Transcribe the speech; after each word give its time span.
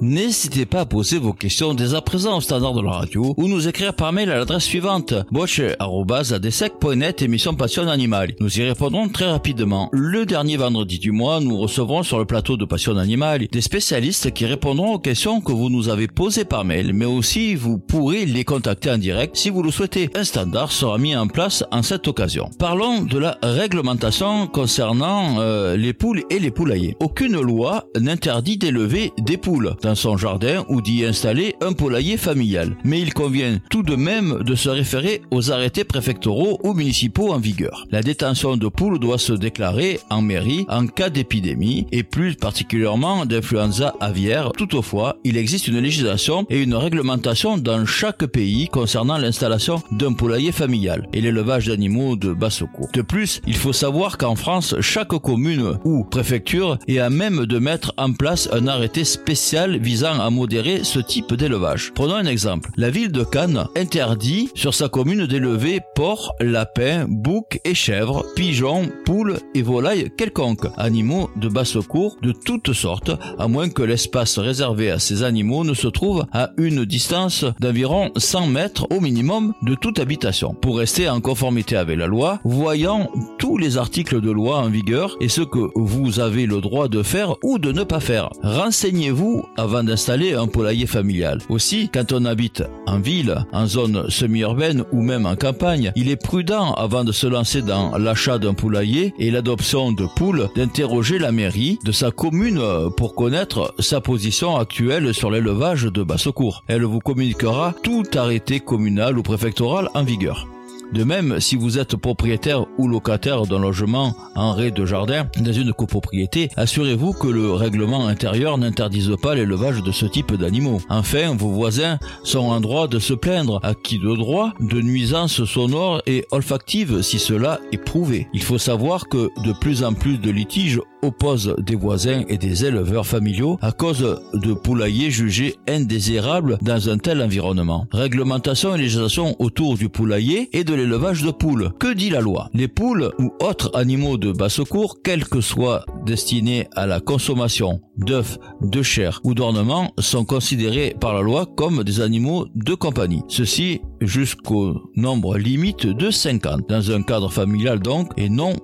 N'hésitez 0.00 0.66
pas 0.66 0.80
à 0.80 0.86
poser 0.86 1.18
vos 1.18 1.32
questions 1.32 1.72
dès 1.72 1.94
à 1.94 2.00
présent 2.00 2.36
au 2.36 2.40
standard 2.40 2.74
de 2.74 2.82
la 2.82 2.90
radio 2.90 3.32
ou 3.36 3.46
nous 3.46 3.68
écrire 3.68 3.94
par 3.94 4.12
mail 4.12 4.28
à 4.28 4.38
l'adresse 4.38 4.64
suivante 4.64 5.14
boche.adesec.net 5.30 7.22
émission 7.22 7.54
Passion 7.54 7.86
Animale. 7.86 8.34
Nous 8.40 8.58
y 8.58 8.64
répondrons 8.64 9.08
très 9.08 9.30
rapidement. 9.30 9.88
Le 9.92 10.26
dernier 10.26 10.56
vendredi 10.56 10.98
du 10.98 11.12
mois, 11.12 11.38
nous 11.38 11.56
recevrons 11.56 12.02
sur 12.02 12.18
le 12.18 12.24
plateau 12.24 12.56
de 12.56 12.64
Passion 12.64 12.98
Animale 12.98 13.46
des 13.52 13.60
spécialistes 13.60 14.32
qui 14.32 14.46
répondront 14.46 14.94
aux 14.94 14.98
questions 14.98 15.40
que 15.40 15.52
vous 15.52 15.70
nous 15.70 15.88
avez 15.88 16.08
posées 16.08 16.44
par 16.44 16.64
mail, 16.64 16.92
mais 16.92 17.04
aussi 17.04 17.54
vous 17.54 17.78
pourrez 17.78 18.26
les 18.26 18.44
contacter 18.44 18.90
en 18.90 18.98
direct 18.98 19.36
si 19.36 19.48
vous 19.48 19.62
le 19.62 19.70
souhaitez. 19.70 20.10
Un 20.16 20.24
standard 20.24 20.72
sera 20.72 20.98
mis 20.98 21.14
en 21.14 21.28
place 21.28 21.62
en 21.70 21.82
cette 21.82 22.08
occasion. 22.08 22.50
Parlons 22.58 23.02
de 23.02 23.18
la 23.18 23.38
réglementation 23.42 24.48
concernant 24.48 25.38
euh, 25.38 25.76
les 25.76 25.92
poules 25.92 26.24
et 26.30 26.40
les 26.40 26.50
poulaillers. 26.50 26.96
Aucune 26.98 27.40
loi 27.40 27.84
n'interdit 27.96 28.58
d'élever 28.58 29.12
des 29.18 29.36
poules 29.36 29.76
son 29.94 30.16
jardin 30.16 30.64
ou 30.68 30.80
d'y 30.80 31.04
installer 31.04 31.56
un 31.60 31.74
poulailler 31.74 32.16
familial. 32.16 32.76
Mais 32.84 33.00
il 33.00 33.12
convient 33.12 33.58
tout 33.68 33.82
de 33.82 33.96
même 33.96 34.42
de 34.42 34.54
se 34.54 34.70
référer 34.70 35.20
aux 35.30 35.50
arrêtés 35.50 35.84
préfectoraux 35.84 36.58
ou 36.62 36.72
municipaux 36.72 37.32
en 37.32 37.38
vigueur. 37.38 37.86
La 37.90 38.02
détention 38.02 38.56
de 38.56 38.68
poules 38.68 38.98
doit 38.98 39.18
se 39.18 39.34
déclarer 39.34 40.00
en 40.08 40.22
mairie 40.22 40.64
en 40.70 40.86
cas 40.86 41.10
d'épidémie 41.10 41.86
et 41.92 42.02
plus 42.02 42.36
particulièrement 42.36 43.26
d'influenza 43.26 43.94
aviaire. 44.00 44.52
Toutefois, 44.56 45.16
il 45.24 45.36
existe 45.36 45.68
une 45.68 45.80
législation 45.80 46.46
et 46.48 46.62
une 46.62 46.74
réglementation 46.74 47.58
dans 47.58 47.84
chaque 47.84 48.24
pays 48.26 48.68
concernant 48.68 49.18
l'installation 49.18 49.82
d'un 49.92 50.12
poulailler 50.12 50.52
familial 50.52 51.08
et 51.12 51.20
l'élevage 51.20 51.66
d'animaux 51.66 52.16
de 52.16 52.32
basse 52.32 52.62
cour. 52.74 52.88
De 52.92 53.02
plus, 53.02 53.40
il 53.46 53.56
faut 53.56 53.72
savoir 53.72 54.18
qu'en 54.18 54.36
France, 54.36 54.76
chaque 54.80 55.08
commune 55.08 55.78
ou 55.84 56.04
préfecture 56.04 56.78
est 56.86 56.98
à 56.98 57.10
même 57.10 57.46
de 57.46 57.58
mettre 57.58 57.92
en 57.96 58.12
place 58.12 58.48
un 58.52 58.66
arrêté 58.68 59.04
spécial 59.04 59.73
visant 59.78 60.20
à 60.20 60.30
modérer 60.30 60.84
ce 60.84 60.98
type 60.98 61.34
d'élevage. 61.34 61.92
Prenons 61.94 62.14
un 62.14 62.26
exemple. 62.26 62.70
La 62.76 62.90
ville 62.90 63.12
de 63.12 63.24
Cannes 63.24 63.66
interdit 63.76 64.50
sur 64.54 64.74
sa 64.74 64.88
commune 64.88 65.26
d'élever 65.26 65.80
porcs, 65.94 66.34
lapins, 66.40 67.06
boucs 67.08 67.60
et 67.64 67.74
chèvres, 67.74 68.24
pigeons, 68.36 68.90
poules 69.04 69.38
et 69.54 69.62
volailles 69.62 70.10
quelconques, 70.16 70.66
animaux 70.76 71.30
de 71.36 71.48
basse 71.48 71.78
cour 71.88 72.16
de 72.22 72.32
toutes 72.32 72.72
sortes, 72.72 73.12
à 73.38 73.48
moins 73.48 73.68
que 73.68 73.82
l'espace 73.82 74.38
réservé 74.38 74.90
à 74.90 74.98
ces 74.98 75.22
animaux 75.22 75.64
ne 75.64 75.74
se 75.74 75.88
trouve 75.88 76.24
à 76.32 76.50
une 76.56 76.84
distance 76.84 77.44
d'environ 77.60 78.10
100 78.16 78.46
mètres 78.46 78.86
au 78.90 79.00
minimum 79.00 79.54
de 79.62 79.74
toute 79.74 79.98
habitation. 79.98 80.54
Pour 80.54 80.78
rester 80.78 81.08
en 81.08 81.20
conformité 81.20 81.76
avec 81.76 81.98
la 81.98 82.06
loi, 82.06 82.40
voyons 82.44 83.08
tous 83.38 83.58
les 83.58 83.78
articles 83.78 84.20
de 84.20 84.30
loi 84.30 84.58
en 84.58 84.68
vigueur 84.68 85.16
et 85.20 85.28
ce 85.28 85.42
que 85.42 85.70
vous 85.74 86.20
avez 86.20 86.46
le 86.46 86.60
droit 86.60 86.88
de 86.88 87.02
faire 87.02 87.34
ou 87.42 87.58
de 87.58 87.72
ne 87.72 87.84
pas 87.84 88.00
faire. 88.00 88.30
Renseignez-vous 88.42 89.44
avant 89.64 89.82
d'installer 89.82 90.34
un 90.34 90.46
poulailler 90.46 90.86
familial. 90.86 91.40
Aussi, 91.48 91.90
quand 91.92 92.12
on 92.12 92.24
habite 92.24 92.62
en 92.86 93.00
ville, 93.00 93.36
en 93.52 93.66
zone 93.66 94.08
semi-urbaine 94.08 94.84
ou 94.92 95.02
même 95.02 95.26
en 95.26 95.36
campagne, 95.36 95.92
il 95.96 96.10
est 96.10 96.22
prudent 96.22 96.72
avant 96.74 97.04
de 97.04 97.12
se 97.12 97.26
lancer 97.26 97.62
dans 97.62 97.96
l'achat 97.98 98.38
d'un 98.38 98.54
poulailler 98.54 99.14
et 99.18 99.30
l'adoption 99.30 99.92
de 99.92 100.06
poules 100.16 100.48
d'interroger 100.54 101.18
la 101.18 101.32
mairie 101.32 101.78
de 101.84 101.92
sa 101.92 102.10
commune 102.10 102.60
pour 102.96 103.14
connaître 103.14 103.74
sa 103.78 104.00
position 104.00 104.56
actuelle 104.56 105.12
sur 105.14 105.30
l'élevage 105.30 105.84
de 105.84 106.02
basse-cour. 106.02 106.64
Elle 106.68 106.84
vous 106.84 107.00
communiquera 107.00 107.74
tout 107.82 108.04
arrêté 108.14 108.60
communal 108.60 109.18
ou 109.18 109.22
préfectoral 109.22 109.88
en 109.94 110.04
vigueur. 110.04 110.53
De 110.94 111.02
même, 111.02 111.40
si 111.40 111.56
vous 111.56 111.80
êtes 111.80 111.96
propriétaire 111.96 112.66
ou 112.78 112.86
locataire 112.86 113.46
d'un 113.46 113.58
logement 113.58 114.14
en 114.36 114.52
rez 114.52 114.70
de 114.70 114.86
jardin 114.86 115.26
dans 115.40 115.52
une 115.52 115.72
copropriété, 115.72 116.50
assurez-vous 116.56 117.14
que 117.14 117.26
le 117.26 117.52
règlement 117.52 118.06
intérieur 118.06 118.58
n'interdise 118.58 119.10
pas 119.20 119.34
l'élevage 119.34 119.82
de 119.82 119.90
ce 119.90 120.06
type 120.06 120.36
d'animaux. 120.36 120.80
Enfin, 120.88 121.34
vos 121.34 121.50
voisins 121.50 121.98
sont 122.22 122.38
en 122.38 122.60
droit 122.60 122.86
de 122.86 123.00
se 123.00 123.12
plaindre, 123.12 123.58
à 123.64 123.74
qui 123.74 123.98
de 123.98 124.14
droit, 124.14 124.52
de 124.60 124.80
nuisances 124.80 125.44
sonores 125.44 126.00
et 126.06 126.26
olfactives 126.30 127.02
si 127.02 127.18
cela 127.18 127.58
est 127.72 127.84
prouvé? 127.84 128.28
Il 128.32 128.44
faut 128.44 128.58
savoir 128.58 129.08
que 129.08 129.30
de 129.42 129.52
plus 129.52 129.82
en 129.82 129.94
plus 129.94 130.18
de 130.18 130.30
litiges 130.30 130.80
oppose 131.04 131.54
des 131.58 131.76
voisins 131.76 132.22
et 132.28 132.38
des 132.38 132.64
éleveurs 132.64 133.06
familiaux 133.06 133.58
à 133.60 133.72
cause 133.72 134.20
de 134.32 134.54
poulaillers 134.54 135.10
jugés 135.10 135.56
indésirables 135.68 136.58
dans 136.62 136.88
un 136.88 136.98
tel 136.98 137.22
environnement. 137.22 137.86
Réglementation 137.92 138.74
et 138.74 138.78
législation 138.78 139.36
autour 139.38 139.76
du 139.76 139.88
poulailler 139.88 140.48
et 140.52 140.64
de 140.64 140.74
l'élevage 140.74 141.22
de 141.22 141.30
poules. 141.30 141.72
Que 141.78 141.92
dit 141.92 142.10
la 142.10 142.20
loi? 142.20 142.48
Les 142.54 142.68
poules 142.68 143.10
ou 143.18 143.32
autres 143.40 143.70
animaux 143.74 144.18
de 144.18 144.32
basse-cour, 144.32 144.98
quels 145.02 145.26
que 145.26 145.40
soient 145.40 145.84
destinés 146.04 146.68
à 146.74 146.86
la 146.86 147.00
consommation 147.00 147.80
d'œufs, 147.96 148.38
de 148.60 148.82
chair 148.82 149.20
ou 149.24 149.34
d'ornements, 149.34 149.92
sont 149.98 150.24
considérés 150.24 150.96
par 151.00 151.14
la 151.14 151.22
loi 151.22 151.46
comme 151.46 151.84
des 151.84 152.00
animaux 152.00 152.46
de 152.54 152.74
compagnie. 152.74 153.22
Ceci 153.28 153.80
jusqu'au 154.00 154.90
nombre 154.96 155.38
limite 155.38 155.86
de 155.86 156.10
50, 156.10 156.68
dans 156.68 156.90
un 156.90 157.02
cadre 157.02 157.30
familial 157.30 157.80
donc, 157.80 158.08
et 158.16 158.28
non 158.28 158.54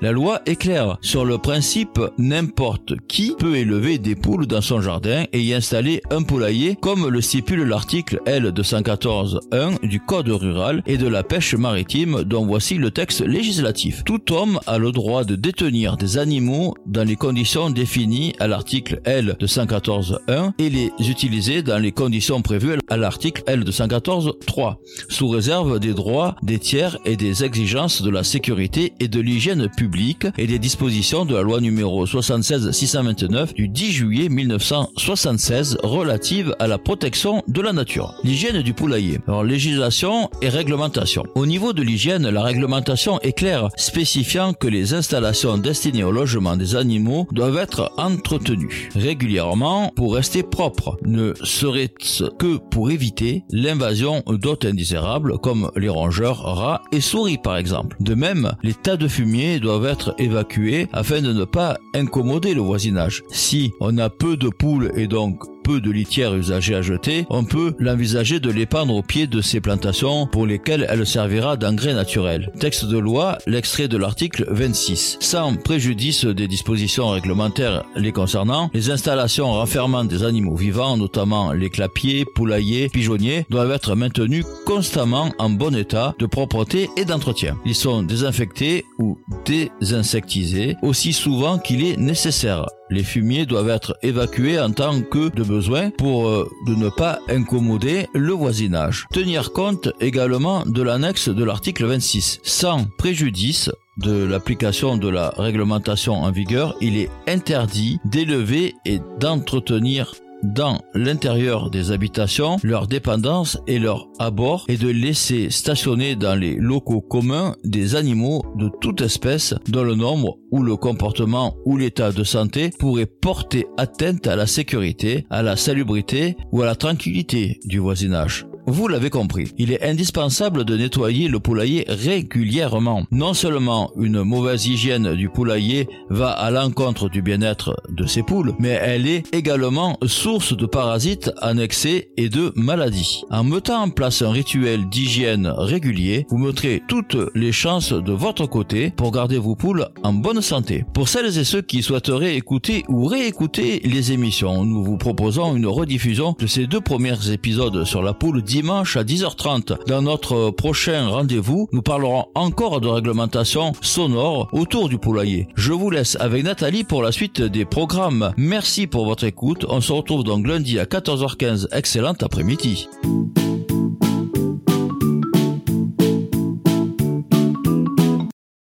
La 0.00 0.12
loi 0.12 0.40
est 0.46 0.54
claire. 0.54 0.98
Sur 1.00 1.24
le 1.24 1.36
principe 1.36 1.98
n'importe 2.16 2.92
qui 3.08 3.34
peut 3.36 3.56
élever 3.56 3.98
des 3.98 4.14
poules 4.14 4.46
dans 4.46 4.60
son 4.60 4.80
jardin 4.80 5.24
et 5.32 5.40
y 5.40 5.52
installer 5.52 6.00
un 6.12 6.22
poulailler 6.22 6.76
comme 6.80 7.08
le 7.08 7.20
stipule 7.20 7.64
l'article 7.64 8.20
L214.1 8.26 9.84
du 9.88 9.98
Code 9.98 10.28
rural 10.28 10.84
et 10.86 10.96
de 10.96 11.08
la 11.08 11.24
pêche 11.24 11.56
maritime 11.56 12.22
dont 12.22 12.46
voici 12.46 12.76
le 12.76 12.92
texte 12.92 13.20
législatif. 13.20 14.04
Tout 14.04 14.32
homme 14.32 14.60
a 14.68 14.78
le 14.78 14.92
droit 14.92 15.24
de 15.24 15.34
détenir 15.34 15.96
des 15.96 16.18
animaux 16.18 16.74
dans 16.86 17.04
les 17.04 17.16
conditions 17.16 17.70
définies 17.70 18.34
à 18.38 18.46
l'article 18.46 19.00
L214.1 19.06 20.52
et 20.60 20.70
les 20.70 20.92
utiliser 21.00 21.62
dans 21.62 21.78
les 21.78 21.90
conditions 21.90 22.42
prévues 22.42 22.78
à 22.88 22.96
l'article 22.96 23.42
L214.3 23.48 24.76
sous 25.08 25.28
réserve 25.28 25.80
des 25.80 25.94
droits 25.94 26.36
des 26.42 26.60
tiers 26.60 26.96
et 27.04 27.16
des 27.16 27.42
exigences 27.42 28.02
de 28.02 28.10
la 28.10 28.22
sécurité 28.22 28.92
et 29.00 29.08
de 29.08 29.31
l'hygiène 29.32 29.66
publique 29.68 30.26
et 30.36 30.46
des 30.46 30.58
dispositions 30.58 31.24
de 31.24 31.34
la 31.34 31.40
loi 31.40 31.62
numéro 31.62 32.04
76-629 32.06 33.54
du 33.54 33.66
10 33.66 33.92
juillet 33.92 34.28
1976 34.28 35.78
relative 35.82 36.54
à 36.58 36.66
la 36.66 36.76
protection 36.76 37.42
de 37.48 37.62
la 37.62 37.72
nature. 37.72 38.14
L'hygiène 38.24 38.60
du 38.60 38.74
poulailler. 38.74 39.20
Alors 39.26 39.42
législation 39.42 40.28
et 40.42 40.50
réglementation. 40.50 41.24
Au 41.34 41.46
niveau 41.46 41.72
de 41.72 41.82
l'hygiène, 41.82 42.28
la 42.28 42.42
réglementation 42.42 43.18
est 43.20 43.32
claire, 43.32 43.70
spécifiant 43.76 44.52
que 44.52 44.68
les 44.68 44.92
installations 44.92 45.56
destinées 45.56 46.04
au 46.04 46.12
logement 46.12 46.58
des 46.58 46.76
animaux 46.76 47.26
doivent 47.32 47.56
être 47.56 47.90
entretenues 47.96 48.90
régulièrement 48.94 49.92
pour 49.96 50.14
rester 50.14 50.42
propres. 50.42 50.98
Ne 51.06 51.32
serait-ce 51.42 52.24
que 52.38 52.58
pour 52.58 52.90
éviter 52.90 53.44
l'invasion 53.50 54.22
d'hôtes 54.26 54.66
indésirables 54.66 55.38
comme 55.38 55.70
les 55.74 55.88
rongeurs, 55.88 56.42
rats 56.42 56.82
et 56.92 57.00
souris 57.00 57.38
par 57.38 57.56
exemple. 57.56 57.96
De 58.00 58.14
même, 58.14 58.52
les 58.62 58.74
tas 58.74 58.98
de 58.98 59.08
fumier 59.12 59.60
doivent 59.60 59.84
être 59.84 60.14
évacués 60.18 60.88
afin 60.90 61.20
de 61.20 61.34
ne 61.34 61.44
pas 61.44 61.78
incommoder 61.94 62.54
le 62.54 62.62
voisinage. 62.62 63.22
Si 63.28 63.74
on 63.78 63.98
a 63.98 64.08
peu 64.08 64.38
de 64.38 64.48
poules 64.48 64.90
et 64.96 65.06
donc 65.06 65.44
peu 65.62 65.80
de 65.80 65.90
litières 65.90 66.34
usagées 66.34 66.74
à 66.74 66.82
jeter, 66.82 67.26
on 67.30 67.44
peut 67.44 67.74
l'envisager 67.78 68.40
de 68.40 68.50
l'épandre 68.50 68.94
au 68.94 69.02
pied 69.02 69.26
de 69.26 69.40
ces 69.40 69.60
plantations 69.60 70.26
pour 70.26 70.46
lesquelles 70.46 70.86
elle 70.88 71.06
servira 71.06 71.56
d'engrais 71.56 71.94
naturel. 71.94 72.50
Texte 72.58 72.86
de 72.86 72.98
loi, 72.98 73.38
l'extrait 73.46 73.88
de 73.88 73.96
l'article 73.96 74.46
26. 74.50 75.18
Sans 75.20 75.54
préjudice 75.54 76.24
des 76.24 76.48
dispositions 76.48 77.10
réglementaires 77.10 77.84
les 77.96 78.12
concernant, 78.12 78.70
les 78.74 78.90
installations 78.90 79.52
renfermant 79.52 80.04
des 80.04 80.24
animaux 80.24 80.56
vivants, 80.56 80.96
notamment 80.96 81.52
les 81.52 81.70
clapiers, 81.70 82.24
poulaillers, 82.34 82.88
pigeonniers, 82.88 83.46
doivent 83.50 83.72
être 83.72 83.94
maintenues 83.94 84.44
constamment 84.66 85.32
en 85.38 85.50
bon 85.50 85.74
état 85.74 86.14
de 86.18 86.26
propreté 86.26 86.88
et 86.96 87.04
d'entretien. 87.04 87.56
Ils 87.64 87.74
sont 87.74 88.02
désinfectés 88.02 88.84
ou 88.98 89.18
désinsectisés 89.44 90.76
aussi 90.82 91.12
souvent 91.12 91.58
qu'il 91.58 91.84
est 91.84 91.96
nécessaire 91.96 92.66
les 92.92 93.02
fumiers 93.02 93.46
doivent 93.46 93.70
être 93.70 93.96
évacués 94.02 94.60
en 94.60 94.70
tant 94.70 95.00
que 95.00 95.34
de 95.34 95.42
besoin 95.42 95.90
pour 95.90 96.28
euh, 96.28 96.48
de 96.66 96.74
ne 96.74 96.90
pas 96.90 97.18
incommoder 97.28 98.06
le 98.14 98.32
voisinage. 98.32 99.06
Tenir 99.12 99.52
compte 99.52 99.88
également 100.00 100.64
de 100.66 100.82
l'annexe 100.82 101.28
de 101.28 101.44
l'article 101.44 101.86
26. 101.86 102.40
Sans 102.42 102.84
préjudice 102.98 103.70
de 103.96 104.24
l'application 104.24 104.96
de 104.96 105.08
la 105.08 105.30
réglementation 105.30 106.14
en 106.14 106.30
vigueur, 106.30 106.76
il 106.80 106.96
est 106.98 107.10
interdit 107.26 107.98
d'élever 108.04 108.74
et 108.84 109.00
d'entretenir 109.18 110.12
dans 110.42 110.80
l'intérieur 110.94 111.70
des 111.70 111.90
habitations, 111.90 112.58
leurs 112.62 112.86
dépendances 112.86 113.58
et 113.66 113.78
leurs 113.78 114.08
abords 114.18 114.64
et 114.68 114.76
de 114.76 114.88
laisser 114.88 115.50
stationner 115.50 116.16
dans 116.16 116.34
les 116.34 116.56
locaux 116.56 117.00
communs 117.00 117.56
des 117.64 117.94
animaux 117.94 118.44
de 118.56 118.70
toute 118.80 119.00
espèce 119.00 119.54
dont 119.68 119.84
le 119.84 119.94
nombre 119.94 120.38
ou 120.50 120.62
le 120.62 120.76
comportement 120.76 121.56
ou 121.64 121.76
l'état 121.76 122.12
de 122.12 122.24
santé 122.24 122.70
pourrait 122.78 123.06
porter 123.06 123.66
atteinte 123.76 124.26
à 124.26 124.36
la 124.36 124.46
sécurité, 124.46 125.26
à 125.30 125.42
la 125.42 125.56
salubrité 125.56 126.36
ou 126.50 126.62
à 126.62 126.66
la 126.66 126.74
tranquillité 126.74 127.60
du 127.64 127.78
voisinage. 127.78 128.46
Vous 128.66 128.86
l'avez 128.86 129.10
compris, 129.10 129.52
il 129.58 129.72
est 129.72 129.82
indispensable 129.82 130.64
de 130.64 130.76
nettoyer 130.76 131.26
le 131.26 131.40
poulailler 131.40 131.84
régulièrement. 131.88 133.04
Non 133.10 133.34
seulement 133.34 133.90
une 133.96 134.22
mauvaise 134.22 134.66
hygiène 134.66 135.14
du 135.14 135.28
poulailler 135.28 135.88
va 136.10 136.30
à 136.30 136.50
l'encontre 136.52 137.08
du 137.08 137.22
bien-être 137.22 137.76
de 137.90 138.06
ses 138.06 138.22
poules, 138.22 138.54
mais 138.60 138.78
elle 138.80 139.08
est 139.08 139.24
également 139.34 139.98
source 140.06 140.56
de 140.56 140.66
parasites 140.66 141.32
annexés 141.40 142.12
et 142.16 142.28
de 142.28 142.52
maladies. 142.54 143.24
En 143.30 143.42
mettant 143.42 143.82
en 143.82 143.90
place 143.90 144.22
un 144.22 144.30
rituel 144.30 144.88
d'hygiène 144.88 145.48
régulier, 145.48 146.26
vous 146.30 146.38
mettrez 146.38 146.82
toutes 146.86 147.16
les 147.34 147.52
chances 147.52 147.92
de 147.92 148.12
votre 148.12 148.46
côté 148.46 148.92
pour 148.96 149.10
garder 149.10 149.38
vos 149.38 149.56
poules 149.56 149.88
en 150.04 150.12
bonne 150.12 150.40
santé. 150.40 150.84
Pour 150.94 151.08
celles 151.08 151.36
et 151.36 151.44
ceux 151.44 151.62
qui 151.62 151.82
souhaiteraient 151.82 152.36
écouter 152.36 152.84
ou 152.88 153.06
réécouter 153.06 153.80
les 153.84 154.12
émissions, 154.12 154.64
nous 154.64 154.84
vous 154.84 154.98
proposons 154.98 155.56
une 155.56 155.66
rediffusion 155.66 156.36
de 156.38 156.46
ces 156.46 156.68
deux 156.68 156.80
premiers 156.80 157.32
épisodes 157.32 157.84
sur 157.84 158.02
la 158.02 158.14
poule 158.14 158.42
dimanche 158.52 158.98
à 158.98 159.02
10h30. 159.02 159.86
Dans 159.86 160.02
notre 160.02 160.50
prochain 160.50 161.08
rendez-vous, 161.08 161.70
nous 161.72 161.80
parlerons 161.80 162.26
encore 162.34 162.82
de 162.82 162.88
réglementation 162.88 163.72
sonore 163.80 164.50
autour 164.52 164.90
du 164.90 164.98
poulailler. 164.98 165.48
Je 165.54 165.72
vous 165.72 165.88
laisse 165.88 166.18
avec 166.20 166.44
Nathalie 166.44 166.84
pour 166.84 167.02
la 167.02 167.12
suite 167.12 167.40
des 167.40 167.64
programmes. 167.64 168.34
Merci 168.36 168.86
pour 168.86 169.06
votre 169.06 169.24
écoute. 169.24 169.64
On 169.70 169.80
se 169.80 169.90
retrouve 169.90 170.22
donc 170.22 170.46
lundi 170.46 170.78
à 170.78 170.84
14h15. 170.84 171.68
Excellent 171.72 172.14
après-midi. 172.20 172.88